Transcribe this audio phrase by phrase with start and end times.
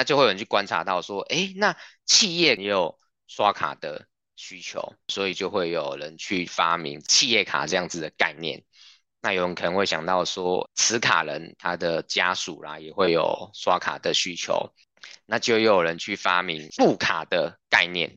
[0.00, 1.76] 那就会有人去观察到说，诶，那
[2.06, 8.64] 企业也有刷卡的需求，所以就会有人去发明企业卡这样子的概念。
[9.20, 14.72] 那有人可能会想到说，持卡人他的家属啦也会有刷卡的需求，
[15.26, 18.10] 那就又有人去发明副卡的概念。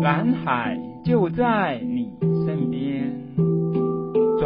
[0.00, 0.74] 蓝海
[1.04, 2.17] 就在你，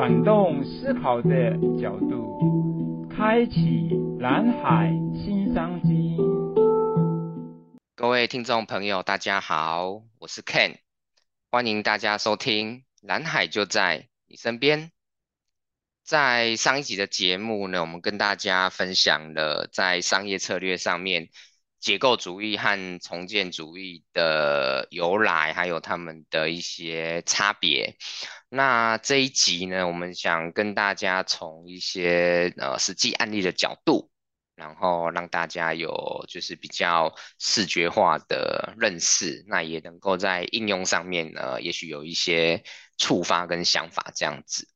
[0.03, 6.17] 转动思考的角度，开启蓝海新商机。
[7.95, 10.79] 各位听众朋友，大家好，我是 Ken，
[11.53, 14.81] 欢迎大家收听《蓝海就在你身边》。
[16.03, 21.29] 在上一集的节目呢，我们跟大家分享了在商业策略上面
[21.83, 27.99] 结构主义和重建主义的由来，还有他们的一些差别。
[28.49, 34.09] 那这一集呢，我们想跟大家从一些呃实际案例的角度。
[34.55, 42.63] 然后让大家有就是比较视觉化的认识，那也能够在应用上面呢，也许有一些
[42.99, 44.69] 触发跟想法这样子。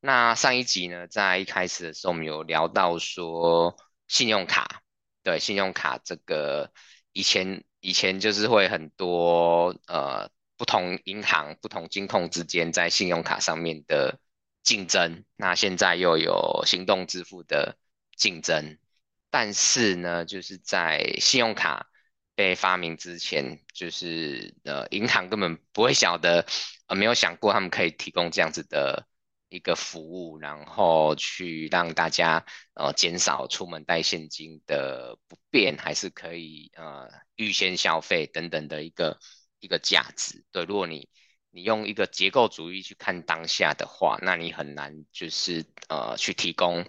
[0.00, 3.76] 那上一集呢，在一开始的时候，我们有聊到说
[4.08, 4.82] 信用卡，
[5.22, 6.72] 对，信用卡这个
[7.12, 14.18] 以前以前就是会很多呃不同银行、不同金控之间在信用卡上面的
[14.62, 17.76] 竞争，那现在又有行动支付的
[18.16, 18.78] 竞争。
[19.30, 21.88] 但是呢，就是在信用卡
[22.34, 26.46] 被发明之前，就是呃，银行根本不会晓得，
[26.86, 29.06] 呃，没有想过他们可以提供这样子的
[29.56, 39.18] 一个服务，然后去让大家呃减少出门带现金的不便，还是可以呃预先消费等等的一个
[39.60, 40.44] 一个价值。
[40.50, 41.08] 对，如果你
[41.50, 46.86] 你用一个结构主义去看当下的话，那你很难就是呃去提供。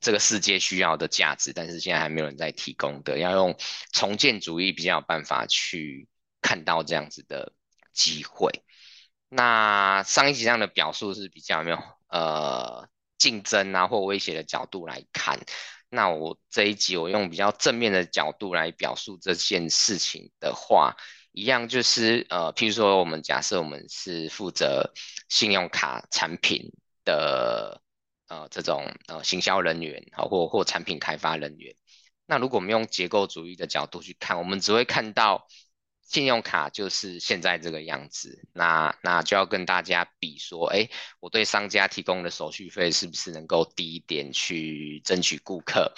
[0.00, 3.56] 这个世界需要的价值，但是现在还没有人在提供的，要用
[3.92, 6.06] 重建主义比较有办法去
[6.40, 7.52] 看到这样子的
[7.92, 8.48] 机会。
[9.28, 11.78] 那上一集上的表述是比较没有
[12.08, 15.38] 呃竞争啊或威胁的角度来看，
[15.88, 20.96] 那我这一集我用比较正面的角度来表述这件事情的话，
[21.32, 24.92] 一样就是呃，譬如说我们假设我们是负责
[25.28, 26.72] 信用卡产品
[27.04, 27.80] 的。
[28.30, 31.74] 呃，这种呃行销人员，好或或产品开发人员，
[32.26, 35.46] 那如果我们用结构主义的角度去看，我们只会看到
[36.08, 40.88] 信用卡就是现在这个样子，那那就要跟大家比说，哎，
[41.20, 45.92] 我对商家提供的手续费是不是能够低一点去争取顾客，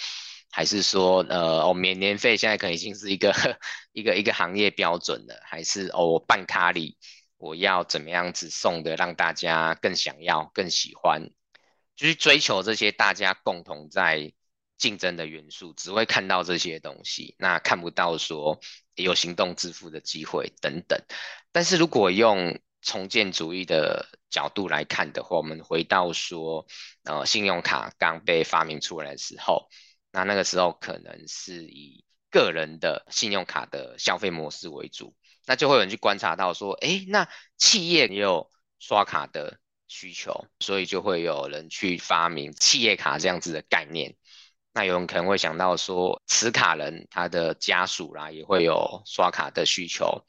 [0.51, 3.31] 还是说，呃，我、哦、免年费现在可能已经是一个
[3.93, 6.97] 一个一个行业标准了，还是哦，我办卡礼
[7.37, 11.31] 我要怎么样子送的让大家更想要、更喜欢。
[11.95, 14.33] 就是追求这些大家共同在
[14.81, 18.59] 竞争的元素，只会看到这些东西，那看不到说
[18.95, 20.99] 有行动支付的机会等等。
[21.51, 26.65] 但是如果用重建主义的角度来看的话，我们回到说，
[27.03, 29.69] 呃，信用卡刚被发明出来的时候，
[30.11, 35.13] 那那个时候可能是以个人的信用卡的消费模式为主，
[35.45, 38.49] 那就会有人去观察到说，诶，那企业也有
[38.79, 39.59] 刷卡的。
[39.93, 44.15] 需求，所以就会有人去发明企业卡这样子的概念。
[44.73, 50.25] 那有人可能会想到说，持卡人他的家属啦也会有刷卡的需求，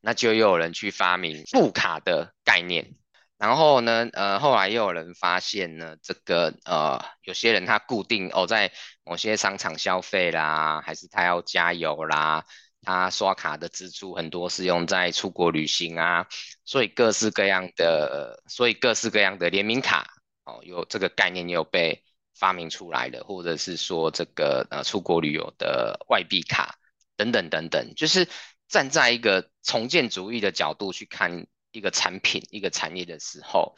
[0.00, 2.94] 那就又有人去发明副卡的概念。
[3.36, 8.72] 然后呢，呃，后来又有人发现呢，这个呃，有些人他固定哦在
[9.04, 12.44] 某些商场消费啦，还是他要加油啦。
[12.86, 16.26] 他刷卡的支出很多是用在出国旅行啊，
[16.66, 20.06] 所以各式各样的，所以各式各样的联名卡
[20.44, 26.78] 哦，有这个概念也有被发明出来的，或者是说这个呃出国旅游的外币卡
[27.16, 28.28] 等等等等，就是
[28.68, 33.76] 站在一个重建主义的角度去看一个产品、一个产业的时候，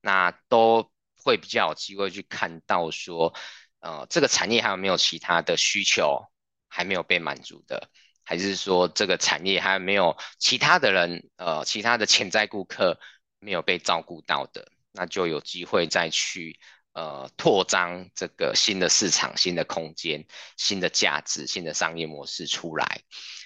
[0.00, 3.32] 那都会比较有机会去看到说，
[3.80, 6.24] 呃，这个产业还有没有其他的需求
[6.68, 7.88] 还没有被满足的。
[8.24, 12.98] 还是说这个产业还有没有其他的人，呃，其他的潜在顾客
[13.40, 16.58] 没有被照顾到的，那就有机会再去
[16.92, 20.24] 呃扩张这个新的市场、新的空间、
[20.56, 23.00] 新的价值、新的商业模式出来。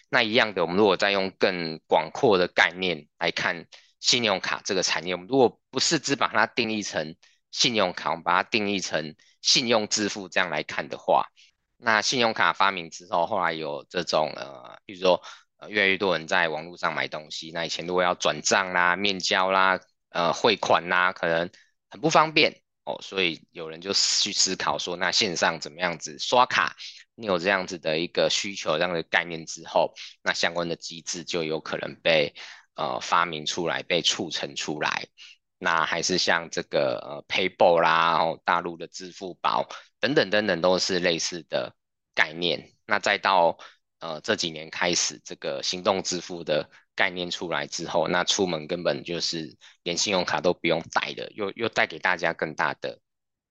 [0.08, 3.66] 那一样的，我们如果再用更广阔的概念来看
[3.98, 7.16] 信用卡这个产业，我们如果不是只把它定义成
[7.50, 11.26] 信用卡，我们把它定义成信用支付这样来看的话。
[11.78, 15.20] 那信用卡发明之后，后来有这种呃，比如说
[15.58, 17.50] 呃，越来越多人在网络上买东西。
[17.52, 21.50] 那以前如果要转账啦、面交啦、呃汇款啦，可能
[21.90, 26.76] 很不方便哦，所以有人就去思考说，那线上怎么样子刷卡？
[27.16, 29.92] 你有这样子的一个需求，这样的概念之后，
[30.22, 32.32] 那相关的机制就有可能被
[32.74, 35.08] 呃发明出来，被促成出来。
[35.58, 39.66] 那还是像这个呃 PayPal 啦，然哦，大陆的支付宝
[39.98, 41.74] 等等等等，都是类似的
[42.14, 42.72] 概念。
[42.86, 43.58] 那再到
[43.98, 53.00] 呃这几年开始，这个行动支付的概念出来之后，那出门根本就是连信用卡都不用带的，又又带给大家更大的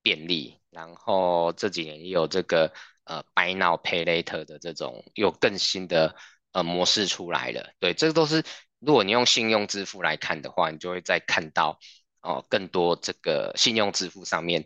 [0.02, 0.60] 便利。
[0.70, 2.72] 然后这几年也有这个
[3.06, 6.16] 呃 Buy Now Pay Later 的这种又更新的
[6.52, 7.74] 呃模式出来了。
[7.80, 8.44] 对，这个都是
[8.80, 11.80] 如果你用信用支付来看的话，你就会再看到
[12.22, 14.66] 哦、更多这个信用支付上面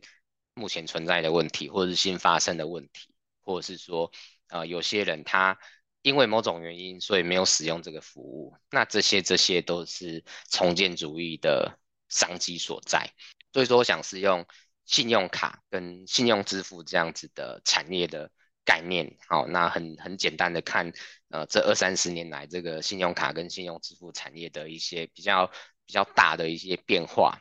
[0.54, 4.12] 目前存在的问题，或者是新发生的问题，或者是说。
[4.50, 5.57] 呃，有些人他
[6.01, 13.10] 因为某种原因，所以没有使用这个服务，那这些这些都是重建主义的商机所在。
[13.51, 14.46] 所以说，我想是用
[14.86, 18.31] 信用卡跟信用支付这样子的产业的
[18.63, 20.92] 概念，好，那很很简单的看，
[21.30, 25.48] 呃，这二三十年来这个信用卡跟信用支付产业的一些比较
[25.86, 27.40] 比较大的一些变化，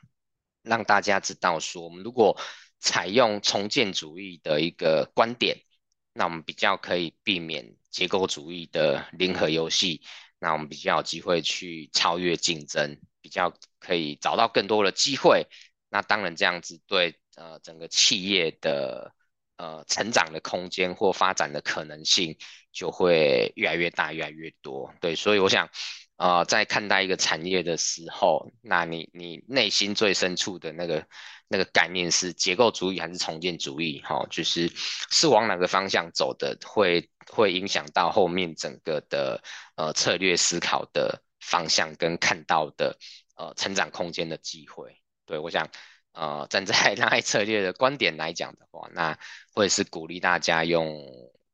[0.63, 2.39] 让大家知道说，我们如果
[2.81, 5.57] 采用重建主义的一个观点。
[6.19, 10.03] 那我们比较可以避免结构主义的零和游戏，
[10.41, 15.47] 那我们比较有机会去超越竞争，比较可以找到更多的机会。
[15.89, 19.15] 那当然这样子对呃整个企业的
[19.57, 22.37] 呃成长的空间或发展的可能性
[22.73, 24.93] 就会越来越大，越来越多。
[25.01, 25.71] 对，所以我想。
[26.21, 31.07] 呃，在看待一个产业的时候，那你你内心最深处的那个
[31.49, 34.01] 那个概念是结构主义还是重建主义？
[34.05, 34.71] 哈、就是
[35.11, 39.43] 是往哪个方向走的，会会影响到后面整个的
[39.77, 42.99] 呃策略思考的方向跟看到的
[43.37, 45.01] 呃成长空间的机会。
[45.25, 45.69] 对，我想
[46.13, 49.19] 呃站在 蓝海策略的观点来讲的话，那
[49.55, 51.03] 会是鼓励大家用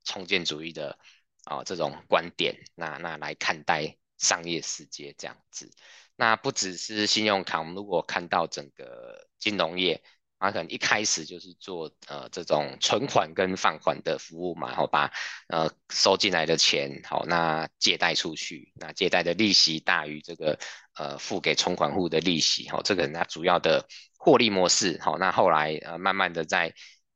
[0.05, 0.99] 重建主义的
[1.45, 3.97] 啊、呃、这种观点，那那来看待。
[4.19, 5.71] 商业世界这样子，
[6.17, 10.03] 那不只是信用卡，我们如果看到整个金融业，
[10.39, 15.11] 它可能一开始就是做呃这种存款跟放款的服务嘛，然后把
[15.49, 20.59] 呃收进来的钱，好，那借贷出去，那借贷的利息大于这个
[20.97, 23.87] 呃付给存款户的利息，好，这个它主要的
[24.19, 26.75] 获利模式，好，那后来呃慢慢的在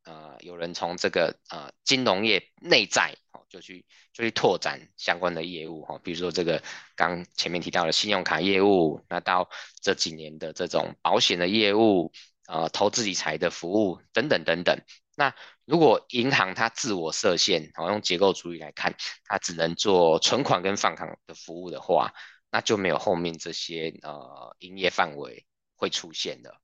[0.09, 3.15] 呃有人从这个呃金融业内在。
[3.51, 6.63] 就去就去拓展相关的业务哈，比如说这个
[6.95, 9.49] 刚前面提到的信用卡业务，那到
[9.81, 12.13] 这几年的这种保险的业务，
[12.47, 14.79] 呃，投资理财的服务等等等等。
[15.17, 15.35] 那
[15.65, 18.95] 如果银行它自我设限，好，用结构主义来看，
[19.25, 22.13] 它只能做存款跟放款的服务的话，
[22.51, 26.55] 那就没有后面这些呃营业范围会出现的。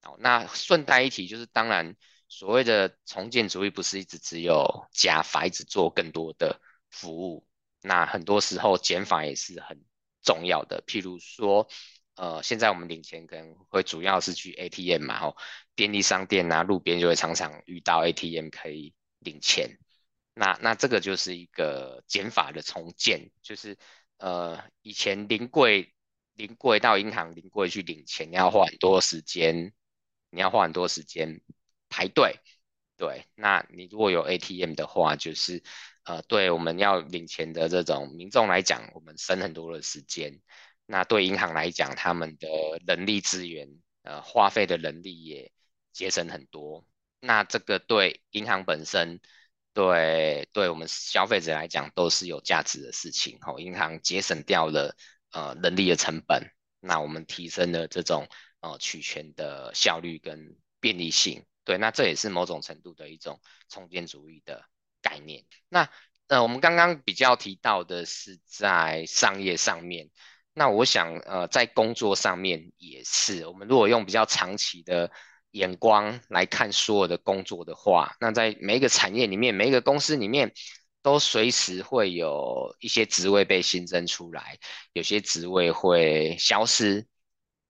[0.00, 1.94] 好，那顺带一提就是当然。
[2.30, 7.44] 所谓的重建主义不是一直只有加法，一直做更多的服务。
[7.82, 9.84] 那很多时候减法也是很
[10.22, 10.80] 重要的。
[10.86, 11.68] 譬如说，
[12.14, 15.36] 呃，现在我们领钱可能会主要是去 ATM 嘛，吼，
[15.74, 19.78] 便利商店啊，路边就会常常遇到 ATM 可以领钱。
[20.32, 23.76] 那那这个就是一个减法的重建，就是
[24.18, 25.92] 呃，以前临柜
[26.34, 29.72] 临柜到银行临柜去领钱，你要花很多时间，
[30.30, 31.40] 你要花很多时间。
[31.90, 32.40] 排队，
[32.96, 35.62] 对，那你如果有 ATM 的话，就是
[36.04, 40.40] 呃，对我们要领钱的这种民众来讲，我们省很多的时间。
[40.86, 42.48] 那对银行来讲，他们的
[42.86, 43.68] 人力资源，
[44.02, 45.52] 呃，花费的人力也
[45.92, 46.86] 节省很多。
[47.20, 49.20] 那这个对银行本身，
[49.72, 53.38] 对对我们消费者来讲，都是有价值的事情。
[53.40, 54.96] 吼，银行节省掉了
[55.32, 58.26] 呃人力的成本，那我们提升了这种
[58.60, 61.44] 呃取钱的效率跟便利性。
[61.64, 64.64] 对，那这也是某种程度的一种重建主义的
[65.02, 65.44] 概念。
[65.68, 65.88] 那
[66.26, 70.10] 呃，我们刚刚比较提到的是在商业上面，
[70.54, 73.46] 那我想呃，在工作上面也是。
[73.46, 75.10] 我们如果用比较长期的
[75.50, 80.52] 眼光来看所有的工作的话，那在每一个产业里面，每一个公司里面，
[81.02, 84.58] 都随时会有一些职位被新增出来，
[84.92, 87.06] 有些职位会消失。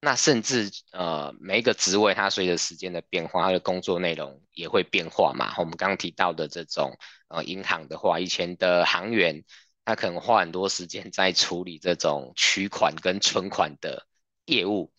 [0.02, 5.54] 那甚至呃，每一个职位它随着时间的变化，它的工作内容也会变化嘛。
[5.58, 6.96] 我们刚刚提到的这种
[7.28, 9.44] 呃银行的话，以前的行员
[9.84, 14.06] 他可能花很多时间在处理这种取款跟存款的
[14.46, 14.90] 业务。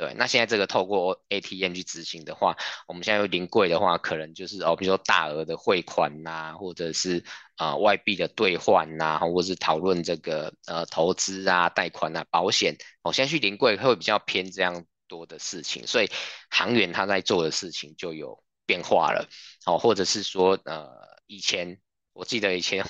[0.00, 2.56] 对，那现在这个透过 ATM 去执行的话，
[2.88, 7.22] 我们现在有临柜的话，可能就是哦，比如说大额的汇款呐、或者是
[7.56, 16.08] 啊、外币的兑换呐，或者是讨论这个呃投资啊、贷款啊、保险，哦，现在去临柜会比较偏这样多的事情，所以
[16.48, 19.28] 行员他在做的事情就有变化了，
[19.66, 20.88] 哦，或者是说，呃，
[21.26, 21.78] 以前
[22.14, 22.82] 我记得以前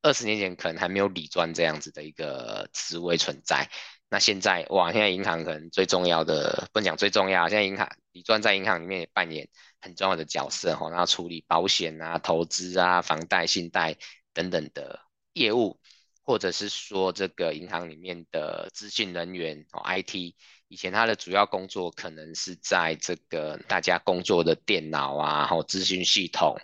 [0.00, 3.68] 二十年前可能还没有理专这样子的一个职位存在，
[4.14, 9.48] 那现在哇，现在银行可能最重要的，不能讲最重要，现在银行理专在银行里面也扮演
[9.80, 13.96] 很重要的角色，哈，然后处理保险啊、投资啊、房贷、信贷
[14.32, 15.00] 等等的
[15.32, 15.80] 业务。
[16.22, 20.34] 或者是说这个银行里面的资讯人员哦，IT，
[20.68, 26.56] 以前他的主要工作可能是在这个大家工作的电脑啊，还有资讯系统，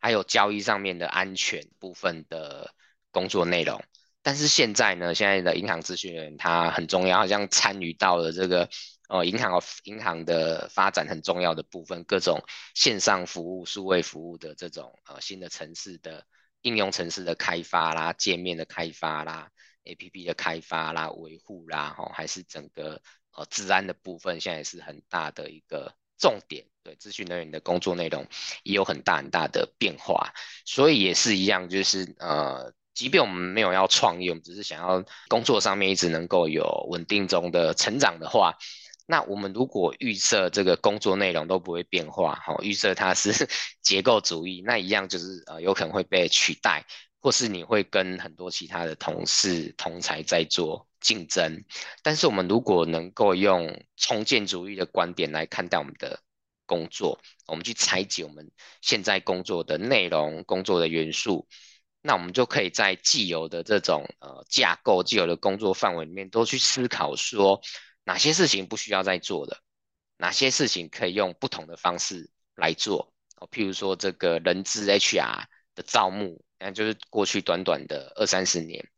[0.00, 2.74] 还有交易上面的安全部分的
[3.10, 3.80] 工作内容。
[4.26, 8.68] 但是现在呢，现在的银行咨询人他很重要，好像参与到了这个
[9.08, 12.42] 呃银行银行的发展很重要的部分，各种
[12.74, 16.26] 线上服务、数位服务的这种呃新的城市的。
[16.62, 19.48] 应用城市的开发啦，界面的开发啦
[19.84, 23.00] ，APP 的开发啦，维护啦，吼，还是整个
[23.36, 26.66] 呃治安的部分，现在也是很大的一个重点。
[26.82, 28.26] 对，咨询人员的工作内容
[28.64, 30.32] 也有很大很大的变化，
[30.64, 38.56] 所以也是一样，就是呃，即便我们没有要创业，我们只是想要工作上面一直能够有稳定中的成长的话。
[39.06, 43.48] 那我们如果预设这个工作内容都不会变化，好，预设它是
[43.82, 46.84] 结构主义，那一样就是呃有可能会被取代，
[47.20, 51.62] 或是你会跟很多其他的同事同才在做竞争。
[52.02, 56.18] 但是我们如果能够用重建主义的观点来看待我们的
[56.64, 58.50] 工作，我们去拆解我们
[58.80, 61.46] 现在工作的内容、工作的元素，
[62.06, 67.60] 那我们就可以在既有的这种呃架构、既有的工作范围里面，都去思考说。
[68.08, 69.58] 哪些事情不需要再做的？
[70.16, 73.12] 哪些事情可以用不同的方式来做？
[73.34, 75.42] 哦，譬如说这个人资 HR
[75.74, 78.88] 的招募，那就是过去短短的二三十年，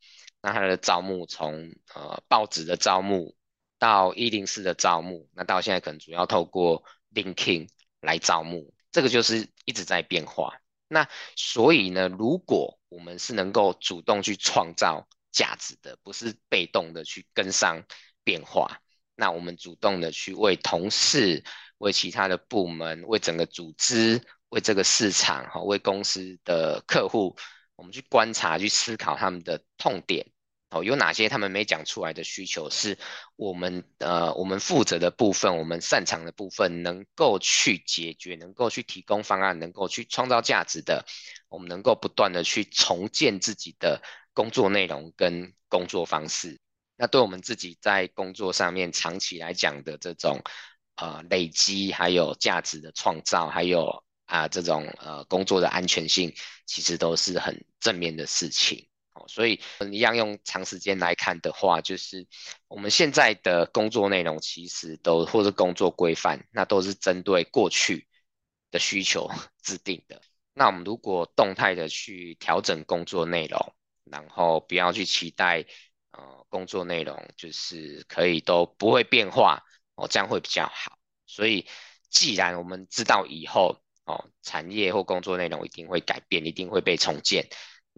[0.43, 3.35] 那它的招募从呃报纸的招募
[3.79, 6.85] 到一零四的招募，那到现在可能主要透过
[7.15, 7.67] linkin
[8.03, 10.61] 来招募，这个就是一直在变化。
[10.87, 17.83] 那所以呢，如果我们是能够主动去创造价值的，不是被动的去跟上
[18.25, 18.81] 变化。
[19.15, 21.43] 那我们主动的去为同事、
[21.79, 27.37] 为其他的部门、为整个组织、为这个市场、哈、为公司的客户，
[27.75, 30.25] 我们去观察、去思考他们的痛点，
[30.71, 32.99] 哦，有哪些他们没讲出来的需求，是
[33.37, 41.07] 我们呃我们负责的部分、我们擅长的部分，能够去解决、能够去提供方案、能够去创造价值的，
[41.49, 44.03] 我们能够不断的去重建自己的
[44.35, 46.61] 工作内容跟工作方式。
[46.97, 50.43] 那对我们自己在工作上面长期来讲的这种
[50.97, 56.35] 呃累积，还有价值的创造，还有啊、这种呃工作的安全性，
[56.67, 58.88] 其实都是很正面的事情。
[59.29, 59.61] 所以
[59.93, 62.27] 一样用长时间来看的话，就是
[62.67, 68.09] 我们现在的工作内容其实都或者工作规范，那都是针对过去
[68.71, 69.31] 的需求
[69.63, 70.21] 制定的。
[70.55, 75.65] 那我们如果动态的去调整工作内容，然后不要去期待。
[76.11, 79.63] 呃，工作内容就是可以都不会变化
[79.95, 80.99] 哦，这样会比较好。
[81.27, 81.67] 所以，
[82.09, 87.47] 既然我们知道以后哦，产业或工作内容一定会改变，一定会被重建，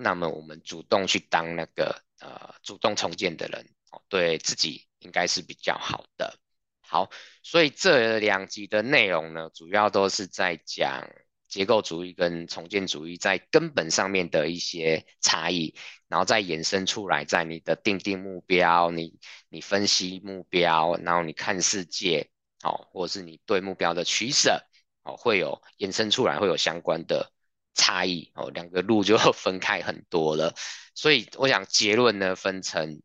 [0.00, 6.38] 那么我们主动去当那个呃主动重建的人哦，对自己应该是比较好的。
[6.80, 7.10] 好，
[7.42, 11.08] 所以这两集的内容呢，主要都是在讲。
[11.50, 15.74] 结构主义跟重建主义在根本上面的一些差异，
[16.06, 22.30] 然后再衍生出来，在你的定定目标，你你分析目标，然后你看世界，
[22.62, 24.64] 哦，或者是你对目标的取舍，
[25.02, 27.32] 哦，会有衍生出来，会有相关的
[27.74, 30.54] 差异，哦，两个路就 分开很多了。
[30.94, 33.00] 所以我想结论呢，分成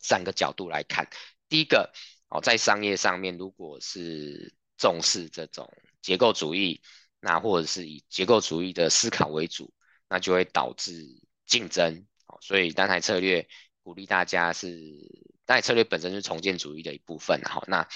[0.00, 1.08] 三个角度来看。
[1.48, 1.92] 第一个，
[2.28, 6.82] 哦，在商业上面，如果是重视这种结构主义。
[7.22, 9.70] 那或者是以结构主义的思考为主，
[10.08, 11.06] 那就会导致
[11.44, 12.06] 竞争。
[12.40, 13.46] 所以单台策略
[13.82, 14.98] 鼓励大家是，
[15.52, 17.40] 那策略本身是重建主义的一部分。
[17.42, 17.88] 哈，那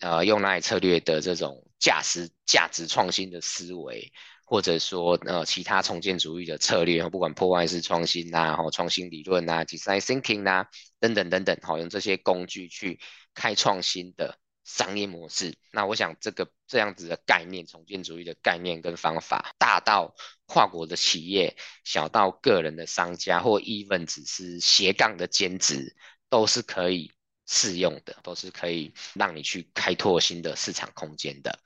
[0.00, 4.12] 呃用那策略的这种价值价值创新的思维，
[4.44, 10.66] 或者说呃其他重建主义的策略，不管破坏式创新呐，然后创新理论呐，design thinking 呐，
[11.00, 13.00] 等等等等，好，用这些工具去
[13.32, 14.38] 开创新的。
[14.64, 25.96] 商业模式，那我想这个这样子的概念，重建主义的概念跟方法，大到跨国的企业，小到个人的商家，或 even 只是斜杠的兼职，
[26.28, 27.10] 都是可以
[27.46, 31.58] 适用的，都是可以让你去开拓新的市场空间的。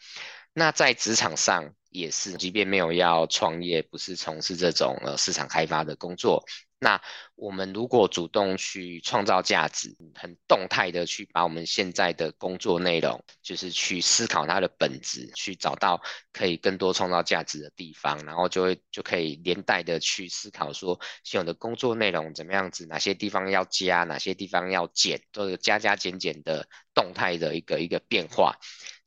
[0.52, 6.44] 那在职场上也是，即便没有要创业，不是从事这种呃市场开发的工作，
[6.82, 7.00] 那
[7.36, 28.56] 我们如果主动去创造价值，很动态的去把我们现在的工作内容，就是去思考它的本质，去找到可以更多创造价值的地方，然后就会就可以连带的去思考说，现有的工作内容怎么样子，哪些地方要加，哪些地方要减，都有加加减减的动态的一个一个变化。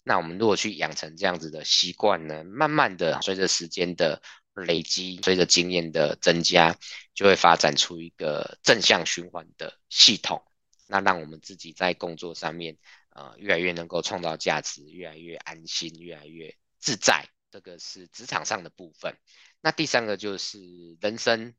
[0.01, 4.21] 那我们如果去养成这样子的习惯呢，慢慢的随着时间的
[4.63, 6.77] 累积，随着经验的增加，
[7.13, 10.43] 就会发展出一个正向循环的系统。
[10.87, 12.77] 那让我们自己在工作上面，
[13.09, 17.27] 呃，越来越能够创造价值，越来越安心，越来越自在。
[17.51, 19.17] 这个是职场上的部分。
[19.61, 21.55] 那第三个就是人生，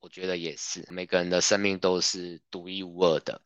[0.00, 3.40] 我觉得也是每个人的生命都是独一无二的。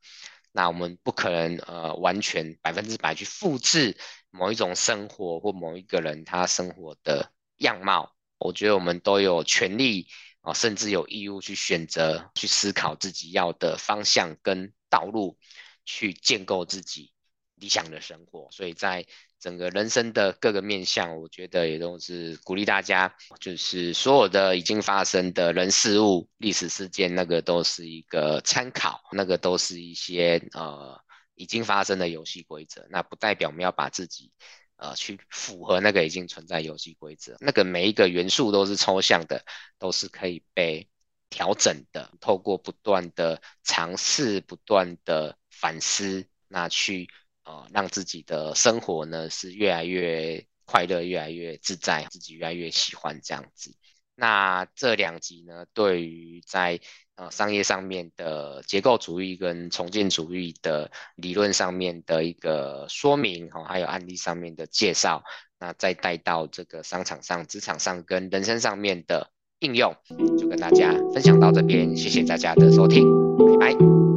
[0.51, 3.97] 那我们不可能呃完全百分之百去复制
[4.31, 8.15] 某一种生活或某一个人他生活的样貌。
[8.39, 10.07] 我觉得我们都有权利
[10.41, 15.37] 啊，甚至有义务去选择、去思考自己要的方向跟道路，
[15.85, 17.13] 去建构自己
[17.57, 18.49] 理想的生活。
[18.53, 19.05] 所以在
[19.41, 31.01] 整个人生的各个面向，我觉得也都是鼓励大家，就是所有的已经发生的人事物、历史事件，那个都是一个参考，那个都是一些呃
[31.35, 32.87] 已经发生的游戏规则。
[32.91, 34.33] 那不代表我们要把自己。
[34.79, 39.45] 呃，去符合那个已经存在游戏规则，那个每一个元素都是抽象的，
[39.77, 40.89] 都是可以被
[41.29, 42.13] 调整的。
[42.21, 47.09] 透过不断的尝试、不断的反思，那去
[47.43, 53.75] 呃让自己的生活呢是越来越快乐、越来越自在，自己越来越喜欢这样子。
[54.15, 56.81] 那这两集呢，对于在
[57.19, 65.23] 呃商业上面的结构主义跟重建主义的理论上面的一个说明，哈，还有案例上面的介绍，
[65.59, 69.93] 那再带到这个商场上、职场上跟人生上面的应用，
[70.39, 73.05] 就跟大家分享到这边，谢谢大家的收听，
[73.59, 74.08] 拜拜。